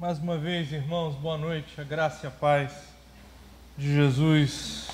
[0.00, 2.72] Mais uma vez, irmãos, boa noite, a graça e a paz
[3.76, 4.88] de Jesus.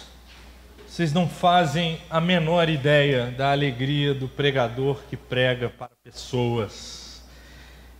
[0.84, 7.22] Vocês não fazem a menor ideia da alegria do pregador que prega para pessoas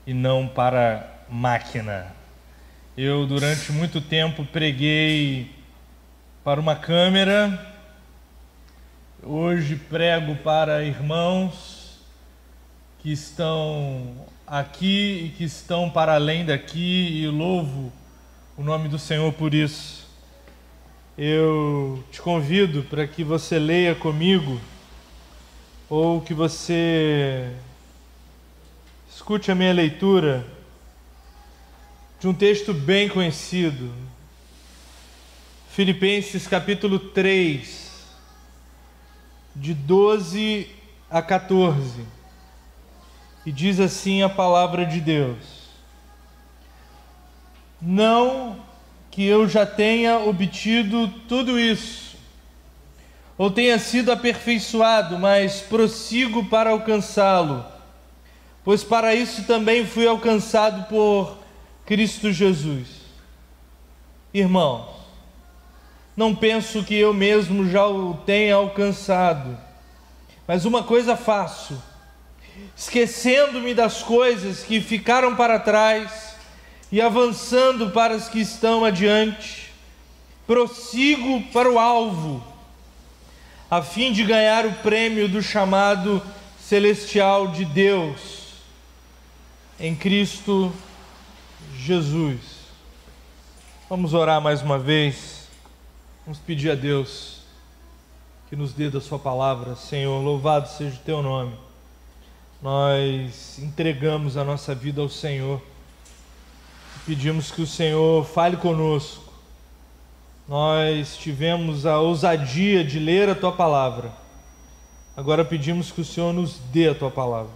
[0.05, 2.13] e não para máquina.
[2.97, 5.55] Eu, durante muito tempo, preguei
[6.43, 7.73] para uma câmera,
[9.23, 12.01] hoje prego para irmãos
[12.99, 17.93] que estão aqui e que estão para além daqui e louvo
[18.57, 20.07] o nome do Senhor por isso.
[21.19, 24.61] Eu te convido para que você leia comigo
[25.89, 27.53] ou que você
[29.11, 30.47] escute a minha leitura
[32.21, 33.93] de um texto bem conhecido.
[35.71, 38.05] Filipenses capítulo 3,
[39.55, 40.71] de 12
[41.11, 42.16] a 14.
[43.47, 45.39] E diz assim a palavra de Deus:
[47.81, 48.57] Não
[49.09, 52.17] que eu já tenha obtido tudo isso,
[53.39, 57.65] ou tenha sido aperfeiçoado, mas prossigo para alcançá-lo,
[58.65, 61.39] pois para isso também fui alcançado por
[61.87, 62.89] Cristo Jesus.
[64.35, 64.89] Irmãos,
[66.17, 69.57] não penso que eu mesmo já o tenha alcançado,
[70.49, 71.81] mas uma coisa faço
[72.77, 76.37] esquecendo-me das coisas que ficaram para trás
[76.93, 79.73] e avançando para as que estão adiante,
[80.47, 82.45] prossigo para o alvo,
[83.71, 86.23] a fim de ganhar o prêmio do chamado
[86.61, 88.55] celestial de Deus
[89.81, 90.73] em Cristo
[91.77, 92.41] Jesus.
[93.89, 95.49] Vamos orar mais uma vez.
[96.25, 97.41] Vamos pedir a Deus
[98.49, 99.77] que nos dê da Sua palavra.
[99.77, 101.66] Senhor, louvado seja o Teu nome
[102.67, 105.63] nós entregamos a nossa vida ao Senhor.
[107.07, 109.33] Pedimos que o Senhor fale conosco.
[110.49, 114.13] Nós tivemos a ousadia de ler a tua palavra.
[115.17, 117.53] Agora pedimos que o Senhor nos dê a tua palavra,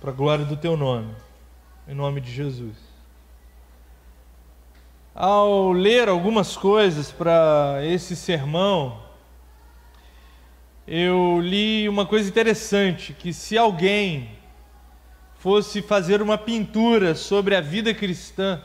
[0.00, 1.12] para a glória do teu nome,
[1.88, 2.76] em nome de Jesus.
[5.12, 8.96] Ao ler algumas coisas para esse sermão,
[10.86, 14.30] eu li uma coisa interessante, que se alguém
[15.36, 18.60] fosse fazer uma pintura sobre a vida cristã,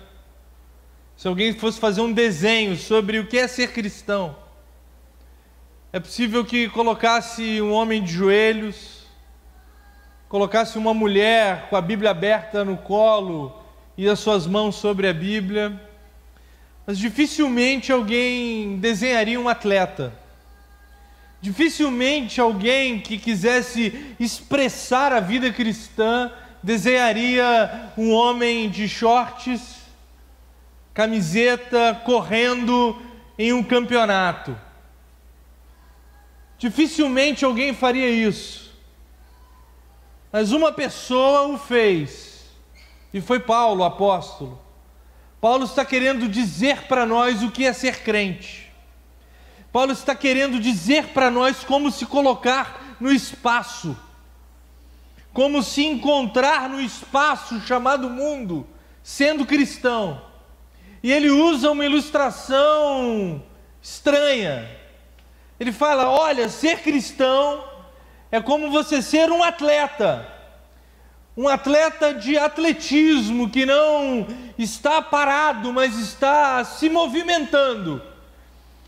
[1.16, 4.36] se alguém fosse fazer um desenho sobre o que é ser cristão,
[5.94, 9.06] é possível que colocasse um homem de joelhos,
[10.28, 13.64] colocasse uma mulher com a Bíblia aberta no colo
[13.98, 15.80] e as suas mãos sobre a Bíblia,
[16.86, 20.25] mas dificilmente alguém desenharia um atleta
[21.46, 26.32] Dificilmente alguém que quisesse expressar a vida cristã
[26.64, 29.76] desenharia um homem de shorts,
[30.92, 33.00] camiseta, correndo
[33.38, 34.60] em um campeonato.
[36.58, 38.76] Dificilmente alguém faria isso.
[40.32, 42.48] Mas uma pessoa o fez,
[43.14, 44.60] e foi Paulo, apóstolo.
[45.40, 48.65] Paulo está querendo dizer para nós o que é ser crente.
[49.76, 53.94] Paulo está querendo dizer para nós como se colocar no espaço,
[55.34, 58.66] como se encontrar no espaço chamado mundo,
[59.04, 60.22] sendo cristão.
[61.04, 63.44] E ele usa uma ilustração
[63.82, 64.66] estranha.
[65.60, 67.62] Ele fala: olha, ser cristão
[68.32, 70.26] é como você ser um atleta,
[71.36, 74.26] um atleta de atletismo que não
[74.58, 78.15] está parado, mas está se movimentando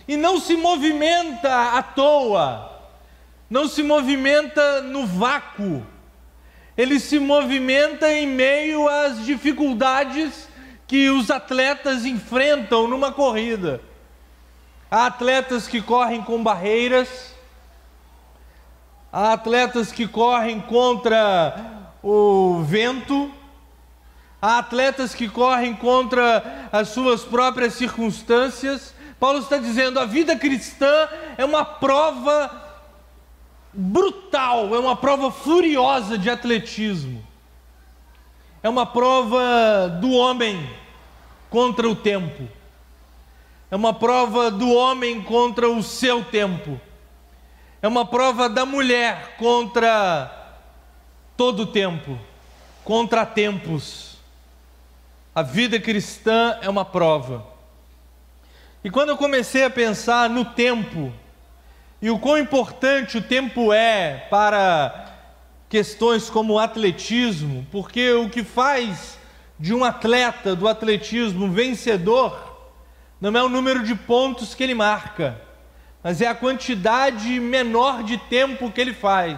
[0.08, 2.72] e não se movimenta à toa,
[3.50, 5.86] não se movimenta no vácuo,
[6.78, 10.48] ele se movimenta em meio às dificuldades
[10.86, 13.82] que os atletas enfrentam numa corrida.
[14.90, 17.36] Há atletas que correm com barreiras,
[19.12, 23.30] há atletas que correm contra o vento,
[24.42, 31.10] há atletas que correm contra as suas próprias circunstâncias, Paulo está dizendo: a vida cristã
[31.38, 32.66] é uma prova
[33.74, 37.26] brutal, é uma prova furiosa de atletismo.
[38.64, 40.70] É uma prova do homem
[41.50, 42.48] contra o tempo.
[43.70, 46.80] É uma prova do homem contra o seu tempo.
[47.82, 50.34] É uma prova da mulher contra
[51.36, 52.18] todo o tempo,
[52.84, 54.18] contra tempos.
[55.36, 57.57] A vida cristã é uma prova.
[58.88, 61.12] E quando eu comecei a pensar no tempo
[62.02, 65.14] e o quão importante o tempo é para
[65.68, 69.20] questões como o atletismo, porque o que faz
[69.60, 72.70] de um atleta do atletismo vencedor
[73.20, 75.38] não é o número de pontos que ele marca,
[76.02, 79.38] mas é a quantidade menor de tempo que ele faz.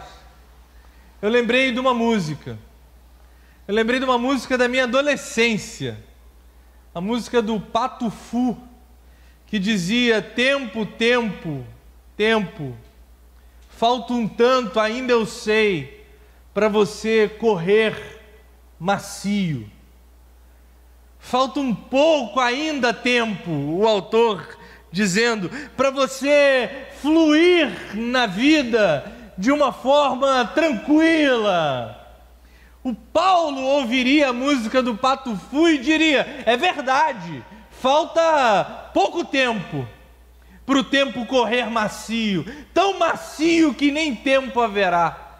[1.19, 2.55] Eu lembrei de uma música.
[3.67, 5.97] Eu lembrei de uma música da minha adolescência.
[6.93, 8.68] A música do Pato Fu,
[9.49, 11.65] que dizia: Tempo, tempo,
[12.15, 12.77] tempo.
[13.69, 16.05] Falta um tanto, ainda eu sei,
[16.53, 18.21] para você correr
[18.79, 19.69] macio.
[21.17, 24.57] Falta um pouco ainda tempo, o autor
[24.91, 31.95] dizendo, para você fluir na vida de uma forma tranquila.
[32.83, 37.43] O Paulo ouviria a música do Pato Fu e diria: é verdade,
[37.79, 39.87] falta pouco tempo
[40.65, 45.39] para o tempo correr macio, tão macio que nem tempo haverá,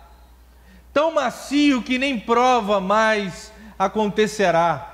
[0.91, 4.86] tão macio que nem prova mais acontecerá.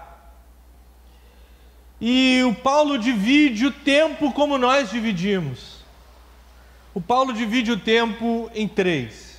[2.02, 5.76] E o Paulo divide o tempo como nós dividimos.
[6.94, 9.36] O Paulo divide o tempo em três.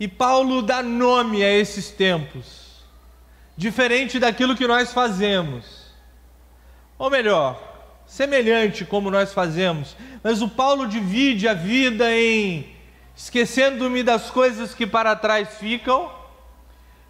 [0.00, 2.82] E Paulo dá nome a esses tempos,
[3.56, 5.79] diferente daquilo que nós fazemos.
[7.00, 7.58] Ou melhor,
[8.04, 12.66] semelhante como nós fazemos, mas o Paulo divide a vida em
[13.16, 16.12] esquecendo-me das coisas que para trás ficam.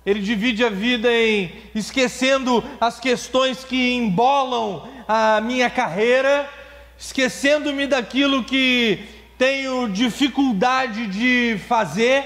[0.06, 6.48] Ele divide a vida em esquecendo as questões que embolam a minha carreira,
[6.96, 9.04] esquecendo-me daquilo que
[9.37, 12.25] tenho dificuldade de fazer,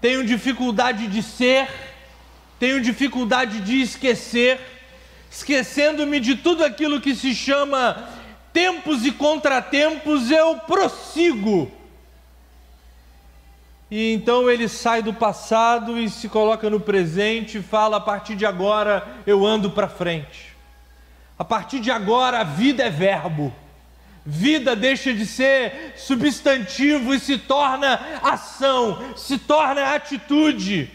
[0.00, 1.68] tenho dificuldade de ser,
[2.58, 4.77] tenho dificuldade de esquecer,
[5.30, 8.08] esquecendo-me de tudo aquilo que se chama
[8.52, 11.70] tempos e contratempos, eu prossigo
[13.90, 18.36] e então ele sai do passado e se coloca no presente e fala: a partir
[18.36, 20.56] de agora eu ando para frente.
[21.38, 23.54] A partir de agora a vida é verbo.
[24.26, 30.90] Vida deixa de ser substantivo e se torna ação, se torna atitude.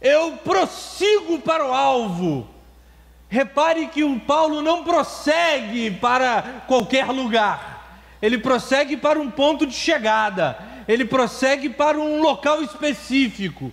[0.00, 2.48] Eu prossigo para o alvo.
[3.28, 9.74] Repare que o Paulo não prossegue para qualquer lugar, ele prossegue para um ponto de
[9.74, 13.70] chegada ele prossegue para um local específico.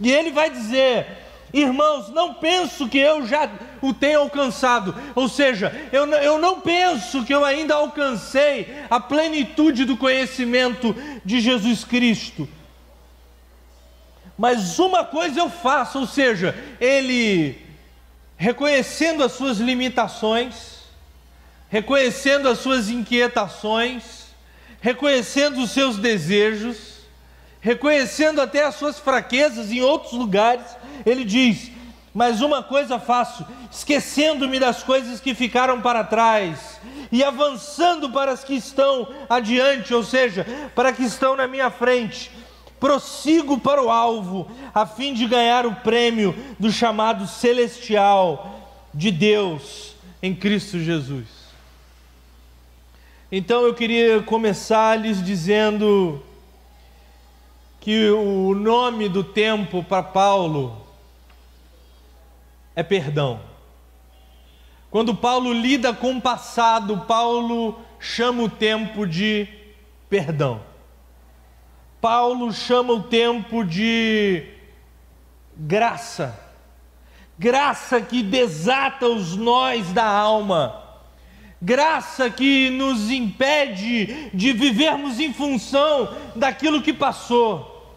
[0.00, 1.06] E ele vai dizer:
[1.54, 3.48] Irmãos, não penso que eu já
[3.80, 9.84] o tenha alcançado, ou seja, eu, eu não penso que eu ainda alcancei a plenitude
[9.84, 10.94] do conhecimento
[11.24, 12.48] de Jesus Cristo.
[14.36, 17.69] Mas uma coisa eu faço, ou seja, ele
[18.40, 20.78] reconhecendo as suas limitações,
[21.68, 24.28] reconhecendo as suas inquietações,
[24.80, 27.00] reconhecendo os seus desejos,
[27.60, 30.64] reconhecendo até as suas fraquezas em outros lugares,
[31.04, 31.70] ele diz:
[32.14, 36.80] Mas uma coisa faço, esquecendo-me das coisas que ficaram para trás
[37.12, 41.70] e avançando para as que estão adiante, ou seja, para as que estão na minha
[41.70, 42.30] frente.
[42.80, 48.58] Prossigo para o alvo, a fim de ganhar o prêmio do chamado celestial
[48.92, 51.26] de Deus em Cristo Jesus.
[53.30, 56.22] Então eu queria começar lhes dizendo
[57.80, 60.84] que o nome do tempo para Paulo
[62.74, 63.40] é perdão.
[64.90, 69.46] Quando Paulo lida com o passado, Paulo chama o tempo de
[70.08, 70.69] perdão.
[72.00, 74.44] Paulo chama o tempo de
[75.56, 76.38] graça.
[77.38, 80.80] Graça que desata os nós da alma
[81.60, 87.94] graça que nos impede de vivermos em função daquilo que passou.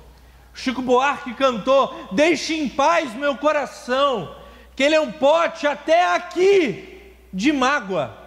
[0.53, 4.36] Chico Buarque cantou: Deixe em paz meu coração,
[4.75, 8.17] que ele é um pote até aqui de mágoa.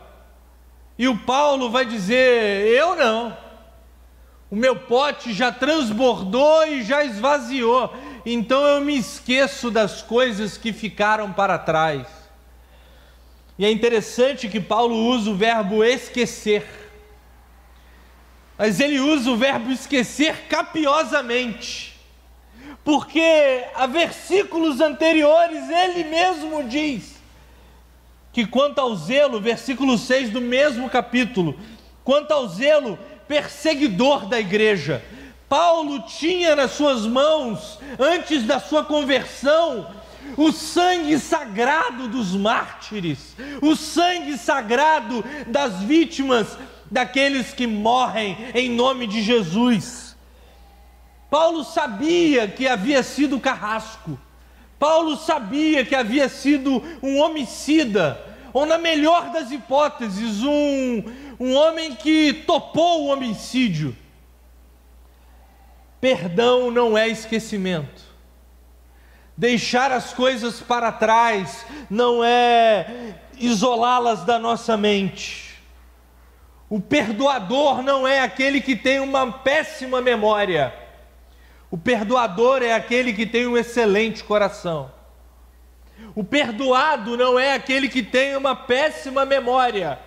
[0.99, 3.46] E o Paulo vai dizer: Eu não.
[4.50, 7.93] O meu pote já transbordou e já esvaziou.
[8.25, 12.07] Então eu me esqueço das coisas que ficaram para trás.
[13.59, 16.65] E é interessante que Paulo usa o verbo esquecer.
[18.57, 21.97] Mas ele usa o verbo esquecer capiosamente.
[22.85, 27.17] Porque a versículos anteriores ele mesmo diz
[28.33, 31.59] que quanto ao zelo, versículo 6 do mesmo capítulo,
[32.05, 35.02] quanto ao zelo perseguidor da igreja,
[35.49, 39.87] Paulo tinha nas suas mãos, antes da sua conversão,
[40.37, 46.59] o sangue sagrado dos mártires, o sangue sagrado das vítimas,
[46.90, 50.16] daqueles que morrem em nome de Jesus.
[51.30, 54.18] Paulo sabia que havia sido carrasco,
[54.78, 58.21] Paulo sabia que havia sido um homicida,
[58.52, 61.04] ou na melhor das hipóteses, um,
[61.38, 63.97] um homem que topou o homicídio.
[66.00, 68.05] Perdão não é esquecimento.
[69.37, 75.61] Deixar as coisas para trás não é isolá-las da nossa mente.
[76.69, 80.75] O perdoador não é aquele que tem uma péssima memória.
[81.71, 84.90] O perdoador é aquele que tem um excelente coração.
[86.14, 89.99] O perdoado não é aquele que tem uma péssima memória.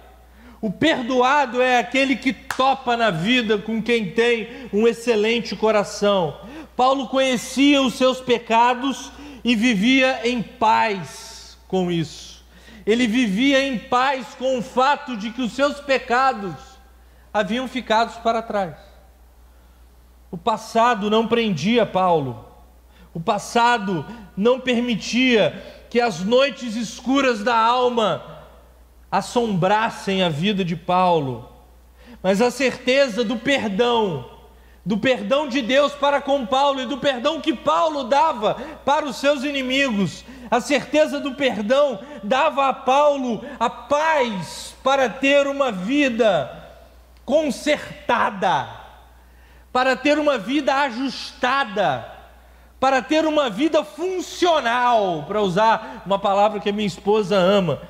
[0.61, 6.37] O perdoado é aquele que topa na vida com quem tem um excelente coração.
[6.75, 9.11] Paulo conhecia os seus pecados
[9.43, 12.43] e vivia em paz com isso.
[12.85, 16.55] Ele vivia em paz com o fato de que os seus pecados
[17.33, 18.75] haviam ficado para trás.
[20.31, 22.45] O passado não prendia Paulo.
[23.13, 28.38] O passado não permitia que as noites escuras da alma
[29.11, 31.49] assombrassem a vida de Paulo.
[32.21, 34.29] Mas a certeza do perdão,
[34.85, 39.17] do perdão de Deus para com Paulo e do perdão que Paulo dava para os
[39.17, 46.51] seus inimigos, a certeza do perdão dava a Paulo a paz para ter uma vida
[47.25, 48.79] consertada
[49.71, 52.05] para ter uma vida ajustada,
[52.79, 57.81] para ter uma vida funcional, para usar uma palavra que a minha esposa ama.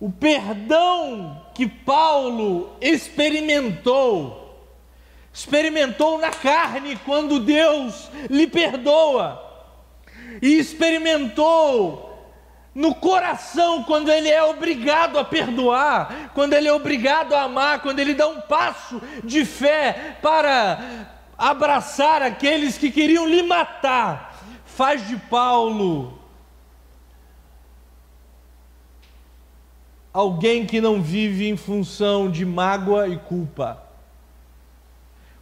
[0.00, 4.56] O perdão que Paulo experimentou,
[5.32, 9.44] experimentou na carne quando Deus lhe perdoa,
[10.40, 12.08] e experimentou
[12.72, 17.98] no coração, quando ele é obrigado a perdoar, quando ele é obrigado a amar, quando
[17.98, 25.16] ele dá um passo de fé para abraçar aqueles que queriam lhe matar, faz de
[25.16, 26.27] Paulo
[30.20, 33.88] alguém que não vive em função de mágoa e culpa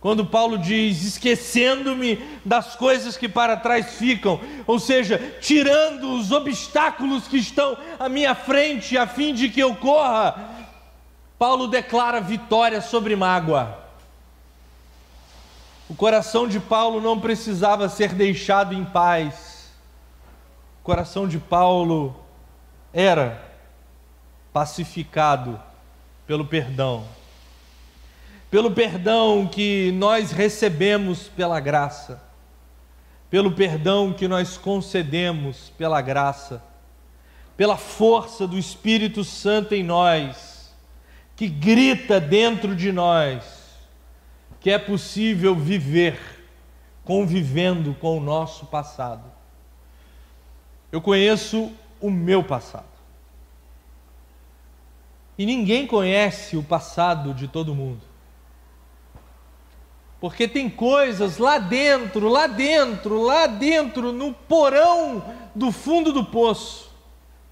[0.06, 7.26] quando Paulo diz, esquecendo-me das coisas que para trás ficam, ou seja, tirando os obstáculos
[7.26, 10.48] que estão à minha frente, a fim de que eu corra,
[11.36, 13.78] Paulo declara vitória sobre mágoa.
[15.88, 19.72] O coração de Paulo não precisava ser deixado em paz.
[20.82, 22.14] O coração de Paulo
[22.92, 23.45] era
[24.56, 25.60] pacificado
[26.26, 27.04] pelo perdão
[28.50, 32.22] pelo perdão que nós recebemos pela graça,
[33.28, 36.62] pelo perdão que nós concedemos pela graça,
[37.54, 40.74] pela força do Espírito Santo em nós,
[41.36, 43.44] que grita dentro de nós
[44.58, 46.18] que é possível viver
[47.04, 49.30] convivendo com o nosso passado.
[50.90, 51.70] Eu conheço
[52.00, 52.95] o meu passado.
[55.38, 58.00] E ninguém conhece o passado de todo mundo.
[60.18, 65.22] Porque tem coisas lá dentro, lá dentro, lá dentro, no porão
[65.54, 66.90] do fundo do poço.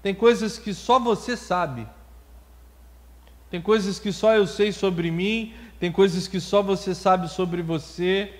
[0.01, 1.87] Tem coisas que só você sabe.
[3.49, 7.61] Tem coisas que só eu sei sobre mim, tem coisas que só você sabe sobre
[7.61, 8.33] você.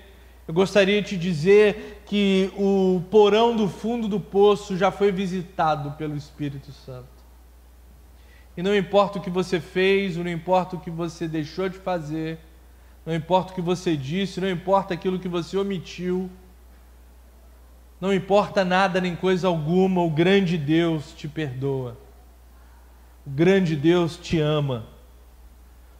[0.46, 5.92] Eu gostaria de te dizer que o porão do fundo do poço já foi visitado
[5.92, 7.15] pelo Espírito Santo.
[8.56, 12.38] E não importa o que você fez, não importa o que você deixou de fazer,
[13.04, 16.30] não importa o que você disse, não importa aquilo que você omitiu,
[18.00, 21.98] não importa nada nem coisa alguma, o grande Deus te perdoa,
[23.26, 24.86] o grande Deus te ama,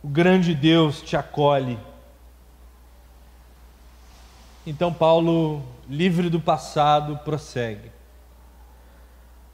[0.03, 1.79] o grande Deus te acolhe.
[4.67, 7.93] Então, Paulo, livre do passado, prossegue.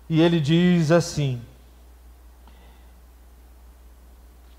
[0.09, 1.41] E ele diz assim: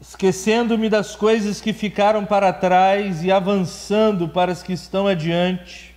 [0.03, 5.95] esquecendo-me das coisas que ficaram para trás e avançando para as que estão adiante,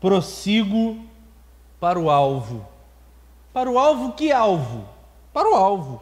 [0.00, 1.04] prossigo
[1.80, 2.64] para o alvo.
[3.52, 4.88] Para o alvo, que alvo?
[5.32, 6.00] Para o alvo.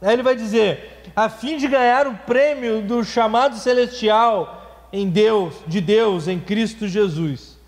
[0.00, 5.54] Aí ele vai dizer: a fim de ganhar o prêmio do chamado celestial em Deus,
[5.66, 7.58] de Deus em Cristo Jesus.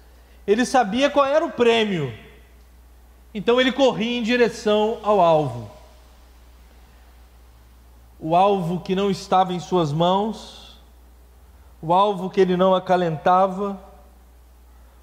[0.46, 2.14] Ele sabia qual era o prêmio.
[3.34, 5.79] Então ele corria em direção ao alvo
[8.20, 10.78] o alvo que não estava em suas mãos,
[11.80, 13.80] o alvo que ele não acalentava,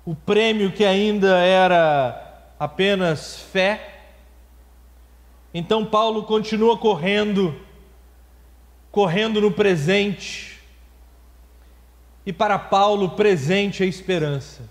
[0.05, 4.01] o prêmio que ainda era apenas fé.
[5.51, 7.59] Então Paulo continua correndo,
[8.91, 10.59] correndo no presente.
[12.25, 14.61] E para Paulo, presente é esperança.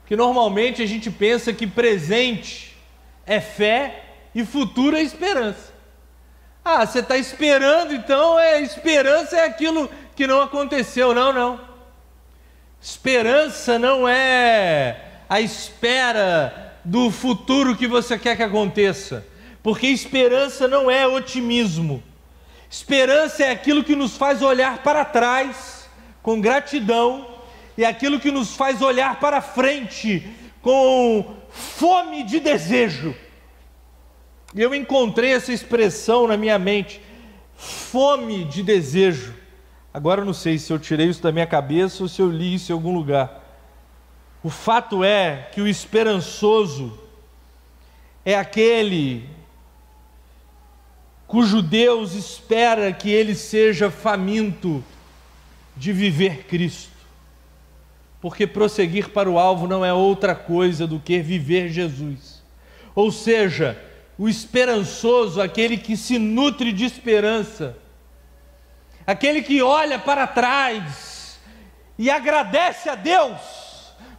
[0.00, 2.76] Porque que normalmente a gente pensa que presente
[3.26, 5.71] é fé e futuro é esperança.
[6.64, 11.12] Ah, você está esperando, então é esperança é aquilo que não aconteceu.
[11.12, 11.60] Não, não.
[12.80, 14.96] Esperança não é
[15.28, 19.26] a espera do futuro que você quer que aconteça,
[19.62, 22.02] porque esperança não é otimismo.
[22.70, 25.88] Esperança é aquilo que nos faz olhar para trás
[26.22, 27.26] com gratidão
[27.76, 30.28] e aquilo que nos faz olhar para frente
[30.60, 33.14] com fome de desejo.
[34.54, 37.00] E eu encontrei essa expressão na minha mente,
[37.56, 39.34] fome de desejo.
[39.92, 42.54] Agora eu não sei se eu tirei isso da minha cabeça ou se eu li
[42.54, 43.42] isso em algum lugar.
[44.42, 46.98] O fato é que o esperançoso
[48.24, 49.28] é aquele
[51.26, 54.84] cujo Deus espera que ele seja faminto
[55.76, 56.92] de viver Cristo.
[58.20, 62.42] Porque prosseguir para o alvo não é outra coisa do que viver Jesus.
[62.94, 63.80] Ou seja,
[64.22, 67.76] o esperançoso, aquele que se nutre de esperança,
[69.04, 71.40] aquele que olha para trás
[71.98, 73.40] e agradece a Deus.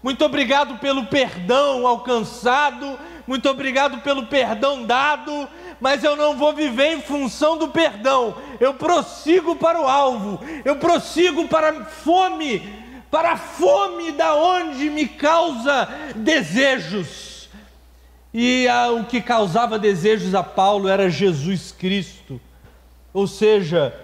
[0.04, 5.48] Muito obrigado pelo perdão alcançado, muito obrigado pelo perdão dado,
[5.80, 10.76] mas eu não vou viver em função do perdão, eu prossigo para o alvo, eu
[10.76, 12.60] prossigo para a fome,
[13.10, 17.33] para a fome da onde me causa desejos.
[18.34, 22.42] E a, o que causava desejos a Paulo era Jesus Cristo.
[23.14, 23.96] Ou seja,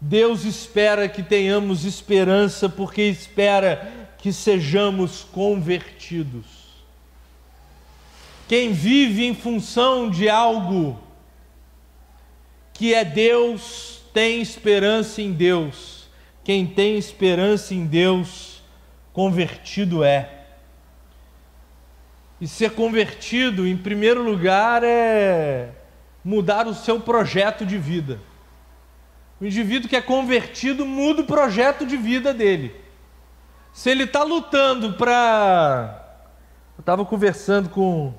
[0.00, 6.46] Deus espera que tenhamos esperança, porque espera que sejamos convertidos.
[8.46, 10.98] Quem vive em função de algo
[12.72, 16.06] que é Deus, tem esperança em Deus.
[16.44, 18.62] Quem tem esperança em Deus,
[19.12, 20.37] convertido é.
[22.40, 25.70] E ser convertido, em primeiro lugar, é
[26.24, 28.20] mudar o seu projeto de vida.
[29.40, 32.74] O indivíduo que é convertido muda o projeto de vida dele.
[33.72, 36.04] Se ele está lutando para.
[36.76, 38.12] Eu estava conversando com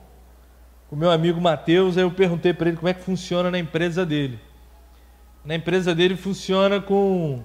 [0.91, 4.06] o meu amigo Mateus, aí eu perguntei para ele como é que funciona na empresa
[4.06, 4.39] dele.
[5.44, 7.44] Na empresa dele funciona com.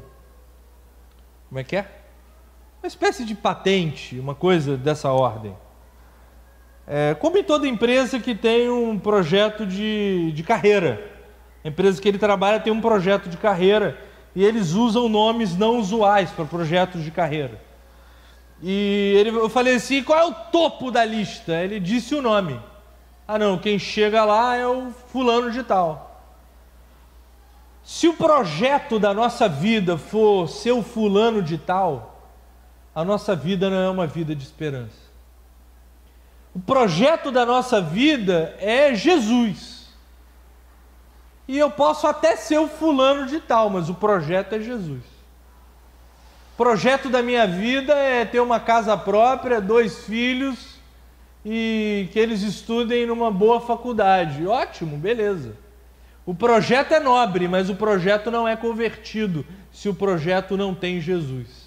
[1.49, 1.87] Como é que é?
[2.83, 5.57] Uma espécie de patente, uma coisa dessa ordem.
[6.87, 11.03] É, como em toda empresa que tem um projeto de, de carreira,
[11.65, 13.99] a empresa que ele trabalha tem um projeto de carreira
[14.35, 17.61] e eles usam nomes não usuais para projetos de carreira.
[18.63, 21.55] E ele, eu falei assim: qual é o topo da lista?
[21.55, 22.61] Ele disse o nome.
[23.27, 26.11] Ah, não, quem chega lá é o fulano de tal.
[27.83, 32.31] Se o projeto da nossa vida for ser o fulano de tal,
[32.95, 35.04] a nossa vida não é uma vida de esperança.
[36.55, 39.89] O projeto da nossa vida é Jesus.
[41.49, 45.03] E eu posso até ser o fulano de tal, mas o projeto é Jesus.
[46.55, 50.79] O projeto da minha vida é ter uma casa própria, dois filhos
[51.45, 54.47] e que eles estudem numa boa faculdade.
[54.47, 55.57] Ótimo, beleza.
[56.25, 61.01] O projeto é nobre, mas o projeto não é convertido se o projeto não tem
[61.01, 61.65] Jesus.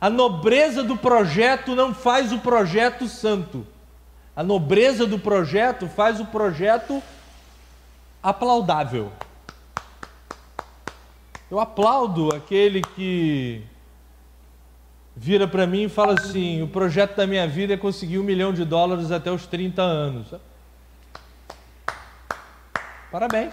[0.00, 3.66] A nobreza do projeto não faz o projeto santo.
[4.40, 7.02] A nobreza do projeto faz o projeto
[8.22, 9.12] aplaudável.
[11.50, 13.62] Eu aplaudo aquele que
[15.14, 18.50] vira para mim e fala assim: o projeto da minha vida é conseguir um milhão
[18.50, 20.32] de dólares até os 30 anos.
[23.12, 23.52] Parabéns.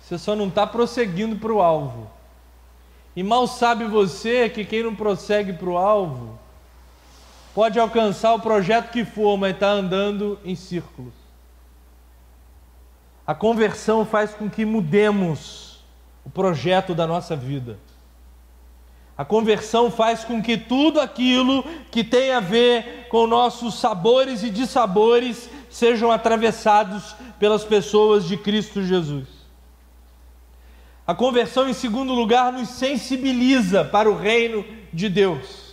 [0.00, 2.10] Você só não está prosseguindo para o alvo.
[3.14, 6.45] E mal sabe você que quem não prossegue para o alvo
[7.56, 11.14] pode alcançar o projeto que for, mas está andando em círculos.
[13.26, 15.82] A conversão faz com que mudemos
[16.22, 17.78] o projeto da nossa vida.
[19.16, 24.50] A conversão faz com que tudo aquilo que tem a ver com nossos sabores e
[24.50, 29.28] dissabores sejam atravessados pelas pessoas de Cristo Jesus.
[31.06, 35.65] A conversão, em segundo lugar, nos sensibiliza para o reino de Deus.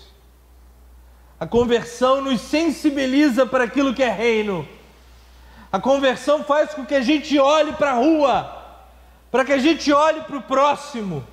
[1.39, 4.67] A conversão nos sensibiliza para aquilo que é reino.
[5.72, 8.63] A conversão faz com que a gente olhe para a rua,
[9.32, 11.26] para que a gente olhe para o próximo,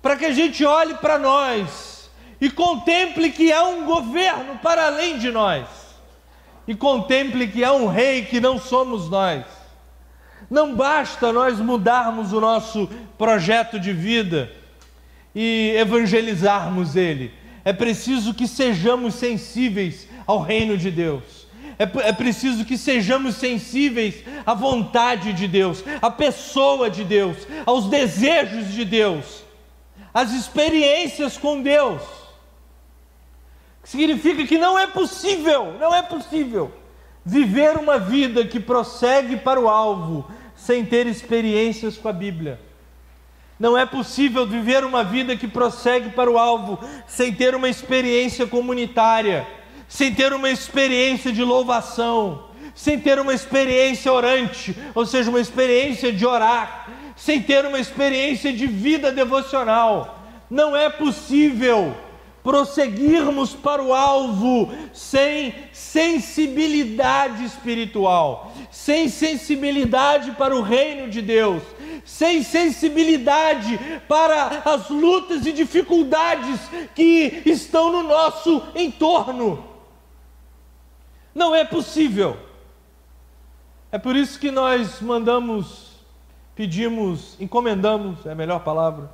[0.00, 5.18] para que a gente olhe para nós e contemple que há um governo para além
[5.18, 5.66] de nós,
[6.66, 9.44] e contemple que há um rei que não somos nós.
[10.50, 14.50] Não basta nós mudarmos o nosso projeto de vida
[15.34, 17.32] e evangelizarmos ele
[17.66, 21.48] É preciso que sejamos sensíveis ao reino de Deus.
[21.76, 27.86] É, é, preciso que sejamos sensíveis à vontade de Deus, à pessoa de Deus, aos
[27.86, 29.42] desejos de Deus,
[30.14, 32.02] às experiências com Deus.
[33.82, 36.72] Significa que não é possível, não é possível
[37.24, 42.60] viver uma vida que prossegue para o alvo sem ter experiências com a Bíblia.
[43.58, 48.46] Não é possível viver uma vida que prossegue para o alvo sem ter uma experiência
[48.46, 49.46] comunitária,
[49.88, 56.12] sem ter uma experiência de louvação, sem ter uma experiência orante, ou seja, uma experiência
[56.12, 60.22] de orar, sem ter uma experiência de vida devocional.
[60.50, 61.96] Não é possível
[62.42, 71.62] prosseguirmos para o alvo sem sensibilidade espiritual, sem sensibilidade para o reino de Deus,
[72.04, 73.78] sem sensibilidade
[74.08, 76.60] para as lutas e dificuldades
[76.94, 79.64] que estão no nosso entorno.
[81.34, 82.36] Não é possível.
[83.92, 86.04] É por isso que nós mandamos,
[86.54, 89.10] pedimos, encomendamos é a melhor palavra,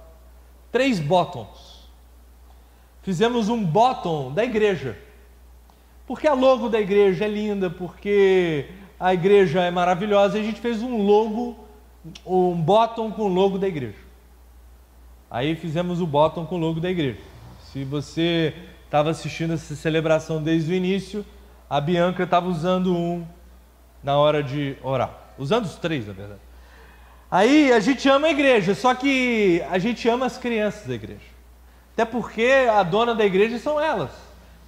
[0.71, 1.88] três bottoms.
[3.03, 4.97] Fizemos um bottom da igreja.
[6.07, 8.66] Porque a logo da igreja é linda, porque
[8.99, 11.62] a igreja é maravilhosa, e a gente fez um logo
[12.27, 13.99] um bottom com o logo da igreja.
[15.31, 17.21] Aí fizemos o bottom com o logo da igreja.
[17.73, 21.25] Se você estava assistindo essa celebração desde o início,
[21.71, 23.27] a Bianca estava usando um
[24.03, 25.11] na hora de orar.
[25.38, 26.41] Usando os três, na verdade.
[27.31, 31.33] Aí a gente ama a igreja, só que a gente ama as crianças da igreja.
[31.95, 34.11] Até porque a dona da igreja são elas.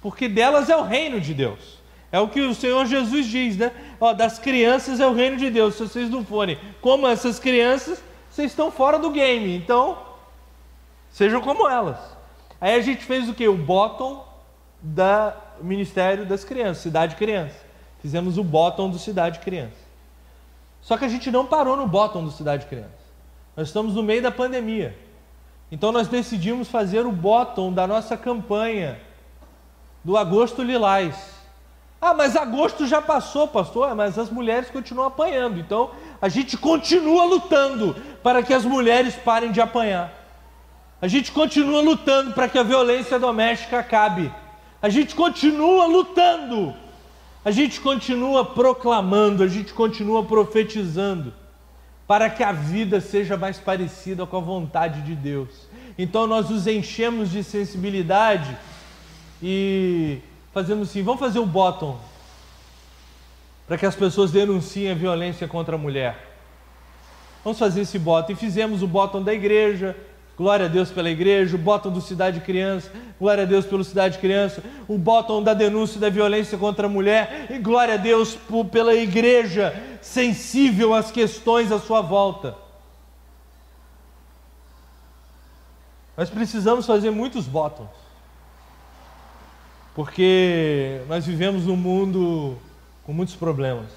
[0.01, 1.74] Porque delas é o reino de Deus.
[2.15, 3.73] É o que o Senhor Jesus diz, né?
[3.99, 5.75] Ó, das crianças é o reino de Deus.
[5.75, 8.01] Se vocês não forem como essas crianças,
[8.31, 9.53] vocês estão fora do game.
[9.53, 9.97] Então,
[11.11, 11.99] sejam como elas.
[12.61, 13.45] Aí a gente fez o que?
[13.49, 14.25] O bottom
[14.81, 17.57] da Ministério das Crianças, Cidade Criança.
[18.01, 19.83] Fizemos o bottom do Cidade Criança.
[20.81, 22.95] Só que a gente não parou no bottom do Cidade Criança.
[23.57, 24.97] Nós estamos no meio da pandemia.
[25.69, 29.01] Então nós decidimos fazer o bottom da nossa campanha
[30.01, 31.34] do Agosto Lilás.
[32.05, 33.95] Ah, mas agosto já passou, pastor.
[33.95, 35.59] Mas as mulheres continuam apanhando.
[35.59, 35.89] Então
[36.21, 40.13] a gente continua lutando para que as mulheres parem de apanhar.
[41.01, 44.31] A gente continua lutando para que a violência doméstica acabe.
[44.79, 46.75] A gente continua lutando.
[47.43, 51.33] A gente continua proclamando, a gente continua profetizando
[52.07, 55.49] para que a vida seja mais parecida com a vontade de Deus.
[55.97, 58.55] Então nós nos enchemos de sensibilidade
[59.41, 60.19] e
[60.55, 61.99] fazemos assim: vamos fazer o bottom,
[63.67, 66.33] para que as pessoas denunciem a violência contra a mulher.
[67.43, 68.31] Vamos fazer esse bottom.
[68.31, 69.97] E fizemos o bottom da igreja,
[70.37, 72.89] glória a Deus pela igreja, o bottom do Cidade Criança,
[73.19, 77.47] glória a Deus pelo Cidade Criança, o bottom da denúncia da violência contra a mulher,
[77.49, 78.37] e glória a Deus
[78.71, 82.55] pela igreja sensível às questões à sua volta.
[86.15, 88.04] Nós precisamos fazer muitos bottoms
[89.95, 92.57] porque nós vivemos num mundo
[93.05, 93.89] com muitos problemas.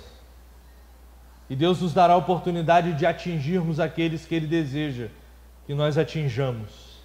[1.51, 5.09] E Deus nos dará a oportunidade de atingirmos aqueles que Ele deseja
[5.67, 6.99] que nós atinjamos.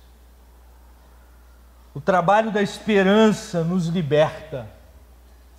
[1.96, 4.70] O trabalho da esperança nos liberta.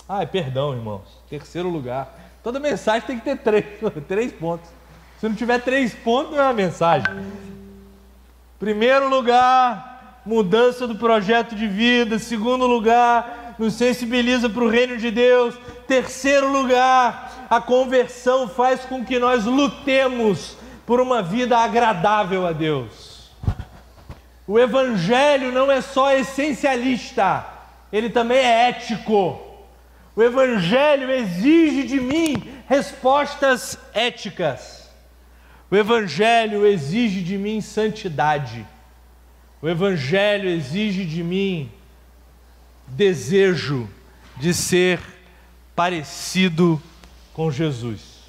[0.08, 1.20] Ai, perdão, irmãos.
[1.28, 2.14] Terceiro lugar.
[2.42, 3.64] Toda mensagem tem que ter três,
[4.06, 4.70] três pontos.
[5.18, 7.08] Se não tiver três pontos, não é uma mensagem.
[8.58, 9.93] Primeiro lugar,
[10.24, 12.18] mudança do projeto de vida.
[12.18, 15.54] Segundo lugar, nos sensibiliza para o reino de Deus.
[15.87, 20.56] Terceiro lugar, a conversão faz com que nós lutemos
[20.87, 23.30] por uma vida agradável a Deus.
[24.46, 27.46] O Evangelho não é só essencialista,
[27.92, 29.40] ele também é ético.
[30.14, 34.90] O Evangelho exige de mim respostas éticas.
[35.70, 38.66] O Evangelho exige de mim santidade.
[39.64, 41.70] O Evangelho exige de mim
[42.87, 43.88] desejo
[44.37, 45.00] de ser
[45.74, 46.79] parecido
[47.33, 48.24] com Jesus.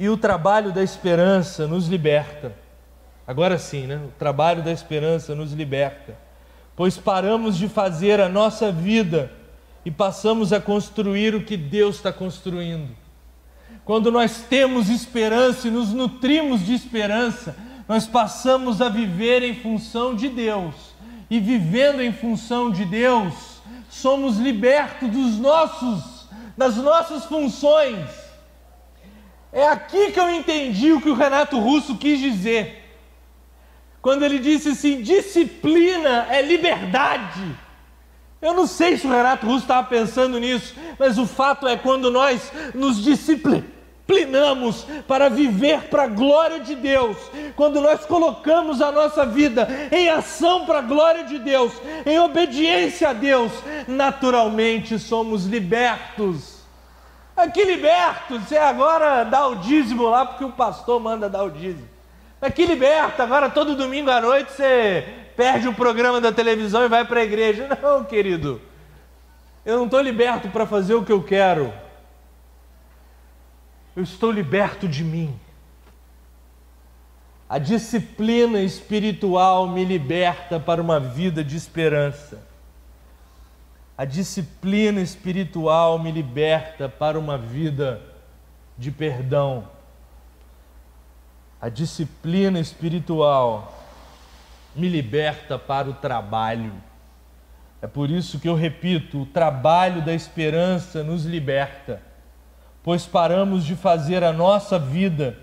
[0.00, 2.52] E o trabalho da esperança nos liberta.
[3.24, 4.02] Agora sim, né?
[4.04, 6.18] O trabalho da esperança nos liberta.
[6.74, 9.30] Pois paramos de fazer a nossa vida
[9.84, 12.90] e passamos a construir o que Deus está construindo.
[13.84, 20.14] Quando nós temos esperança e nos nutrimos de esperança, nós passamos a viver em função
[20.14, 20.74] de Deus.
[21.30, 28.08] E vivendo em função de Deus, somos libertos dos nossos, das nossas funções.
[29.50, 32.84] É aqui que eu entendi o que o Renato Russo quis dizer.
[34.02, 37.56] quando ele disse assim: disciplina é liberdade.
[38.40, 42.10] Eu não sei se o Renato Russo estava pensando nisso, mas o fato é quando
[42.10, 43.77] nós nos disciplinamos
[45.06, 47.16] para viver para a glória de Deus,
[47.54, 51.72] quando nós colocamos a nossa vida em ação para a glória de Deus,
[52.06, 53.52] em obediência a Deus,
[53.86, 56.58] naturalmente somos libertos.
[57.36, 61.88] Aqui libertos, você agora dá o dízimo lá porque o pastor manda dar o dízimo.
[62.40, 65.04] Aqui liberta, agora todo domingo à noite você
[65.36, 67.78] perde o programa da televisão e vai para a igreja.
[67.82, 68.60] Não, querido.
[69.66, 71.72] Eu não estou liberto para fazer o que eu quero.
[73.98, 75.36] Eu estou liberto de mim.
[77.48, 82.40] A disciplina espiritual me liberta para uma vida de esperança.
[83.96, 88.00] A disciplina espiritual me liberta para uma vida
[88.78, 89.66] de perdão.
[91.60, 93.84] A disciplina espiritual
[94.76, 96.72] me liberta para o trabalho.
[97.82, 102.06] É por isso que eu repito: o trabalho da esperança nos liberta,
[102.82, 105.36] pois paramos de fazer a nossa vida,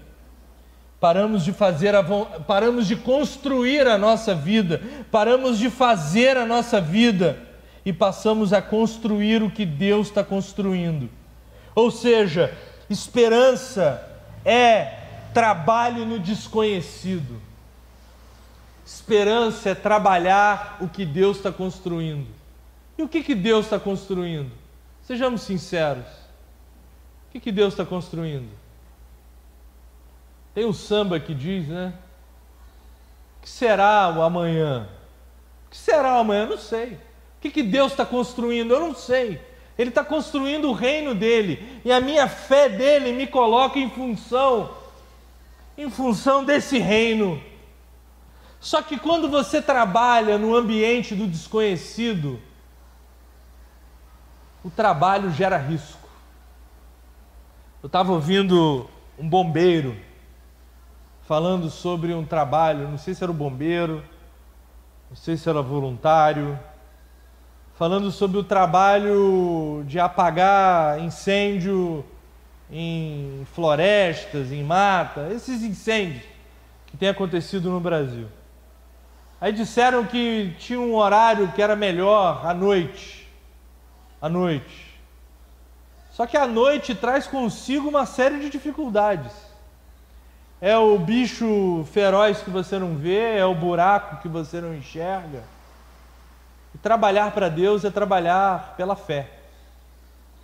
[0.99, 6.81] paramos de fazer a, paramos de construir a nossa vida, paramos de fazer a nossa
[6.81, 7.37] vida
[7.85, 11.09] e passamos a construir o que Deus está construindo.
[11.75, 12.55] Ou seja,
[12.89, 14.01] esperança
[14.43, 14.99] é
[15.33, 17.41] trabalho no desconhecido.
[18.85, 22.27] Esperança é trabalhar o que Deus está construindo.
[22.97, 24.51] E o que, que Deus está construindo?
[25.03, 26.24] Sejamos sinceros.
[27.35, 28.47] Que, que Deus está construindo?
[30.53, 31.93] Tem um samba que diz, né?
[33.37, 34.87] O que será o amanhã?
[35.67, 36.43] O que será o amanhã?
[36.43, 36.93] Eu não sei.
[36.93, 36.99] O
[37.41, 38.73] que, que Deus está construindo?
[38.73, 39.41] Eu não sei.
[39.77, 41.81] Ele está construindo o reino dele.
[41.83, 44.73] E a minha fé dele me coloca em função,
[45.77, 47.43] em função desse reino.
[48.61, 52.39] Só que quando você trabalha no ambiente do desconhecido,
[54.63, 56.04] o trabalho gera risco.
[57.85, 59.95] Eu estava ouvindo um bombeiro
[61.21, 64.03] falando sobre um trabalho, não sei se era o bombeiro,
[65.07, 66.57] não sei se era voluntário,
[67.75, 72.03] falando sobre o trabalho de apagar incêndio
[72.71, 76.23] em florestas, em mata, esses incêndios
[76.87, 78.27] que têm acontecido no Brasil.
[79.39, 83.29] Aí disseram que tinha um horário que era melhor à noite.
[84.19, 84.84] À noite.
[86.15, 89.33] Só que a noite traz consigo uma série de dificuldades.
[90.61, 95.43] É o bicho feroz que você não vê, é o buraco que você não enxerga.
[96.73, 99.29] E trabalhar para Deus é trabalhar pela fé.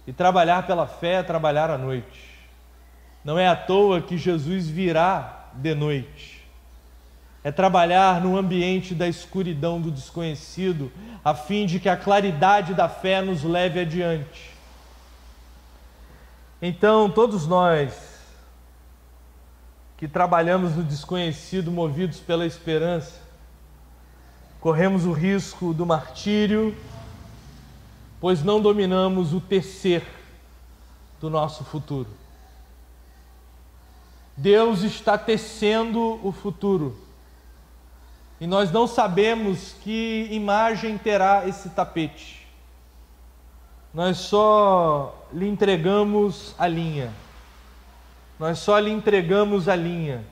[0.06, 2.38] E trabalhar pela fé é trabalhar à noite.
[3.24, 6.42] Não é à toa que Jesus virá de noite
[7.44, 10.92] é trabalhar no ambiente da escuridão do desconhecido,
[11.26, 14.51] a fim de que a claridade da fé nos leve adiante.
[16.62, 18.12] Então, todos nós
[19.98, 23.20] que trabalhamos no desconhecido, movidos pela esperança,
[24.60, 26.76] corremos o risco do martírio,
[28.20, 30.04] pois não dominamos o tecer
[31.20, 32.10] do nosso futuro.
[34.38, 36.98] Deus está tecendo o futuro
[38.40, 42.48] e nós não sabemos que imagem terá esse tapete.
[43.94, 47.12] Nós só lhe entregamos a linha.
[48.40, 50.24] Nós só lhe entregamos a linha.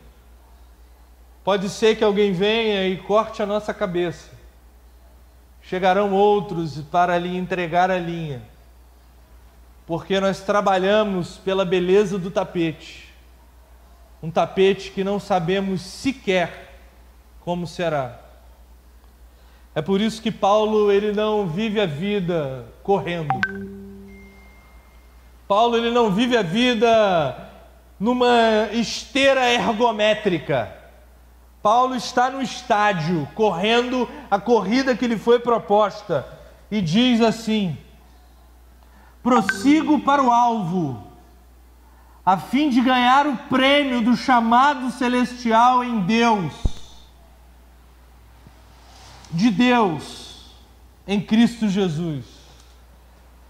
[1.43, 4.31] Pode ser que alguém venha e corte a nossa cabeça.
[5.61, 8.41] Chegarão outros para lhe entregar a linha.
[9.85, 13.13] Porque nós trabalhamos pela beleza do tapete.
[14.21, 16.77] Um tapete que não sabemos sequer
[17.41, 18.19] como será.
[19.73, 23.39] É por isso que Paulo ele não vive a vida correndo.
[25.49, 27.49] Paulo ele não vive a vida
[27.99, 30.71] numa esteira ergométrica.
[31.59, 36.23] Paulo está no estádio, correndo a corrida que lhe foi proposta,
[36.69, 37.75] e diz assim:
[39.23, 41.01] prossigo para o alvo,
[42.23, 46.53] a fim de ganhar o prêmio do chamado celestial em Deus
[49.31, 50.51] de Deus
[51.07, 52.38] em Cristo Jesus.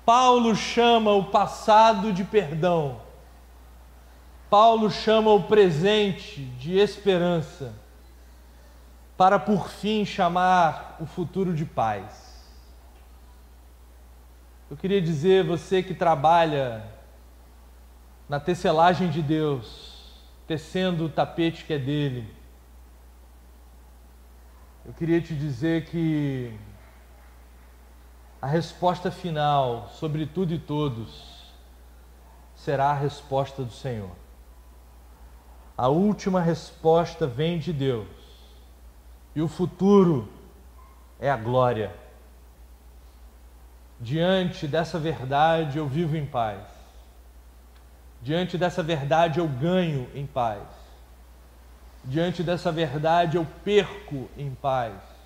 [0.09, 2.99] Paulo chama o passado de perdão.
[4.49, 7.75] Paulo chama o presente de esperança,
[9.15, 12.43] para por fim chamar o futuro de paz.
[14.67, 16.83] Eu queria dizer, você que trabalha
[18.27, 20.11] na tecelagem de Deus,
[20.47, 22.33] tecendo o tapete que é dele,
[24.83, 26.51] eu queria te dizer que
[28.41, 31.39] a resposta final sobre tudo e todos
[32.55, 34.11] será a resposta do Senhor.
[35.77, 38.07] A última resposta vem de Deus.
[39.35, 40.27] E o futuro
[41.19, 41.93] é a glória.
[43.99, 46.63] Diante dessa verdade eu vivo em paz.
[48.21, 50.63] Diante dessa verdade eu ganho em paz.
[52.03, 55.18] Diante dessa verdade eu perco em paz.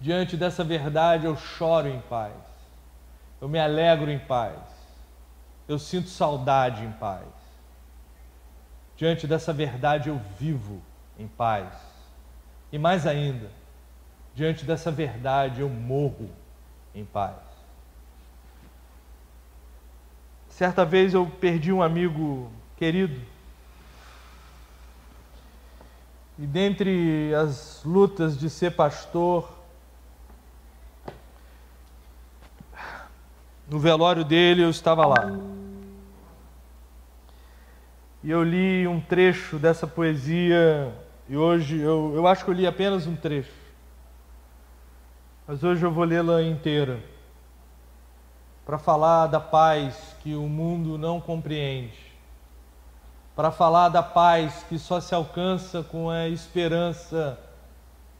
[0.00, 2.34] Diante dessa verdade eu choro em paz.
[3.40, 4.58] Eu me alegro em paz.
[5.66, 7.26] Eu sinto saudade em paz.
[8.96, 10.80] Diante dessa verdade eu vivo
[11.18, 11.72] em paz.
[12.70, 13.50] E mais ainda,
[14.34, 16.30] diante dessa verdade eu morro
[16.94, 17.36] em paz.
[20.48, 23.20] Certa vez eu perdi um amigo querido.
[26.38, 29.57] E dentre as lutas de ser pastor,
[33.68, 35.30] no velório dele eu estava lá.
[38.24, 40.92] E eu li um trecho dessa poesia,
[41.28, 43.52] e hoje eu, eu acho que eu li apenas um trecho,
[45.46, 46.98] mas hoje eu vou lê-la inteira,
[48.66, 52.08] para falar da paz que o mundo não compreende,
[53.36, 57.38] para falar da paz que só se alcança com a esperança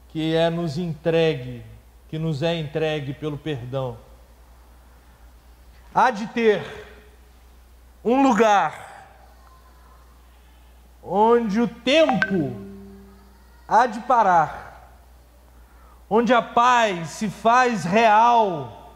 [0.07, 1.61] que é nos entregue,
[2.07, 3.97] que nos é entregue pelo perdão.
[5.93, 6.87] Há de ter
[8.03, 8.89] um lugar
[11.03, 12.55] onde o tempo
[13.67, 14.91] há de parar,
[16.09, 18.93] onde a paz se faz real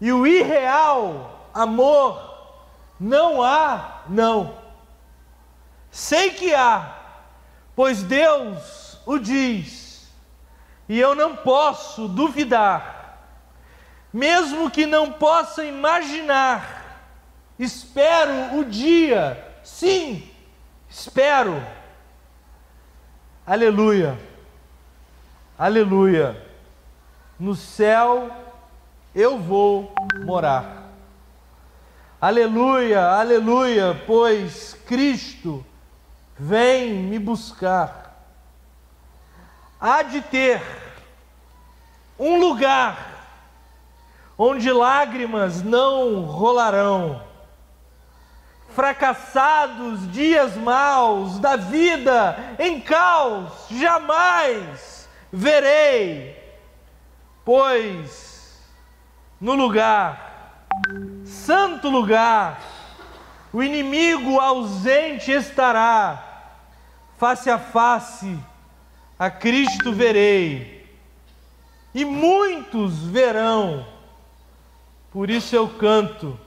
[0.00, 2.34] e o irreal amor
[2.98, 4.58] não há, não.
[5.90, 6.96] Sei que há,
[7.76, 10.08] pois Deus o diz,
[10.88, 12.93] e eu não posso duvidar,
[14.14, 17.02] mesmo que não possa imaginar,
[17.58, 20.30] espero o dia, sim,
[20.94, 21.60] Espero.
[23.44, 24.16] Aleluia.
[25.58, 26.40] Aleluia.
[27.38, 28.30] No céu
[29.12, 29.92] eu vou
[30.24, 30.84] morar.
[32.20, 35.66] Aleluia, aleluia, pois Cristo
[36.38, 38.24] vem me buscar.
[39.80, 40.62] Há de ter
[42.16, 43.13] um lugar
[44.36, 47.22] onde lágrimas não rolarão.
[48.74, 56.36] Fracassados, dias maus da vida em caos, jamais verei,
[57.44, 58.60] pois
[59.40, 60.66] no lugar,
[61.24, 62.60] santo lugar,
[63.52, 66.50] o inimigo ausente estará,
[67.18, 68.36] face a face
[69.18, 70.84] a Cristo verei,
[71.94, 73.86] e muitos verão,
[75.14, 76.38] por isso eu canto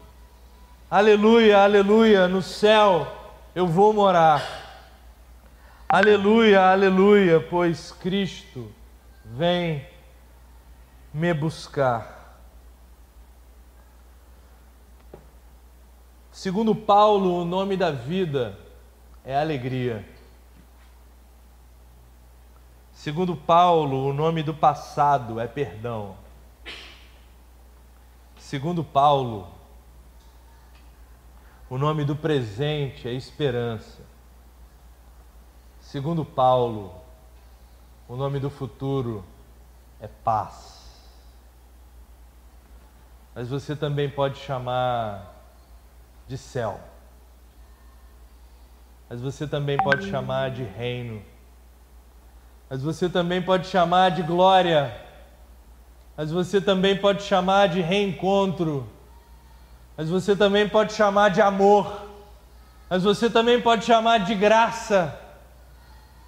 [0.90, 3.06] Aleluia, aleluia, no céu
[3.54, 4.42] eu vou morar.
[5.90, 8.72] Aleluia, aleluia, pois Cristo
[9.26, 9.86] vem
[11.14, 12.40] me buscar.
[16.32, 18.58] Segundo Paulo, o nome da vida
[19.26, 20.08] é alegria.
[22.94, 26.16] Segundo Paulo, o nome do passado é perdão.
[28.48, 29.46] Segundo Paulo,
[31.70, 34.02] o nome do presente é esperança.
[35.82, 36.96] Segundo Paulo,
[38.08, 39.22] o nome do futuro
[40.00, 40.98] é paz.
[43.36, 45.30] Mas você também pode chamar
[46.26, 46.80] de céu.
[49.10, 51.22] Mas você também pode chamar de reino.
[52.70, 55.07] Mas você também pode chamar de glória.
[56.18, 58.90] Mas você também pode chamar de reencontro
[59.98, 62.06] mas você também pode chamar de amor,
[62.88, 65.20] mas você também pode chamar de graça,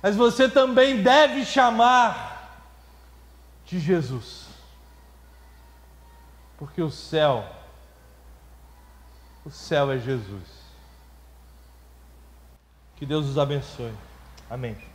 [0.02, 2.66] mas você também deve chamar
[3.64, 4.48] de Jesus.
[6.58, 7.46] Porque o céu,
[9.46, 10.60] o céu é Jesus.
[12.96, 13.94] Que Deus os abençoe.
[14.50, 14.89] Amém.